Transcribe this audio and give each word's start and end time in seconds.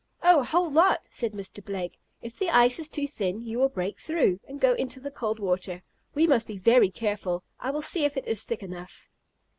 "Oh, 0.23 0.39
a 0.39 0.43
whole 0.43 0.71
lot," 0.71 1.05
said 1.11 1.33
Mr. 1.33 1.63
Blake. 1.63 1.99
"If 2.23 2.35
the 2.39 2.49
ice 2.49 2.79
is 2.79 2.89
too 2.89 3.05
thin 3.07 3.43
you 3.45 3.59
will 3.59 3.69
break 3.69 3.99
through, 3.99 4.39
and 4.47 4.59
go 4.59 4.73
into 4.73 4.99
the 4.99 5.11
cold 5.11 5.39
water. 5.39 5.83
We 6.15 6.25
must 6.25 6.47
be 6.47 6.57
very 6.57 6.89
careful, 6.89 7.43
I 7.59 7.69
will 7.69 7.83
see 7.83 8.03
if 8.03 8.17
it 8.17 8.25
is 8.27 8.43
thick 8.43 8.63
enough." 8.63 9.09